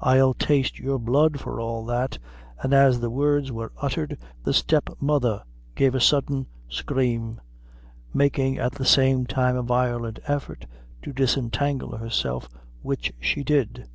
I'll 0.00 0.32
taste 0.32 0.78
your 0.78 0.98
blood 0.98 1.38
for 1.38 1.60
all 1.60 1.84
that!" 1.84 2.16
and, 2.62 2.72
as 2.72 2.98
the 2.98 3.10
words 3.10 3.52
were 3.52 3.72
uttered, 3.76 4.16
the 4.42 4.54
step 4.54 4.88
mother 5.00 5.42
gave 5.74 5.94
a 5.94 6.00
sudden 6.00 6.46
scream, 6.66 7.42
making 8.14 8.56
at 8.58 8.72
the 8.72 8.86
same 8.86 9.26
time 9.26 9.54
a 9.54 9.60
violent 9.62 10.18
effort 10.26 10.64
to 11.02 11.12
disentangle 11.12 11.94
herself, 11.98 12.48
which 12.80 13.12
she 13.20 13.44
did. 13.44 13.86